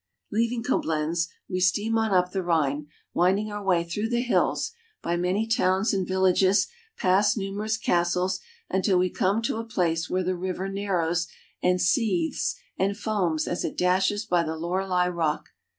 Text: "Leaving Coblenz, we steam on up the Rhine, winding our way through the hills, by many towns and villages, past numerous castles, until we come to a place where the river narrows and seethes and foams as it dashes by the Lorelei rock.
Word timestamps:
"Leaving 0.31 0.63
Coblenz, 0.63 1.27
we 1.47 1.59
steam 1.59 1.95
on 1.95 2.09
up 2.11 2.31
the 2.31 2.41
Rhine, 2.41 2.87
winding 3.13 3.51
our 3.51 3.63
way 3.63 3.83
through 3.83 4.09
the 4.09 4.19
hills, 4.23 4.71
by 5.03 5.15
many 5.15 5.45
towns 5.45 5.93
and 5.93 6.07
villages, 6.07 6.65
past 6.97 7.37
numerous 7.37 7.77
castles, 7.77 8.39
until 8.67 8.97
we 8.97 9.11
come 9.11 9.43
to 9.43 9.57
a 9.57 9.63
place 9.63 10.09
where 10.09 10.23
the 10.23 10.35
river 10.35 10.67
narrows 10.67 11.27
and 11.61 11.79
seethes 11.79 12.55
and 12.79 12.97
foams 12.97 13.47
as 13.47 13.63
it 13.63 13.77
dashes 13.77 14.25
by 14.25 14.41
the 14.41 14.57
Lorelei 14.57 15.07
rock. 15.07 15.49